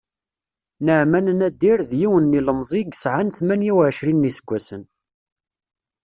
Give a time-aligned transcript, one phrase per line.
[0.85, 4.83] Naɛman Nadir, d yiwen n yilemẓi i yesεan tmanya uɛecrin n yiseggasen.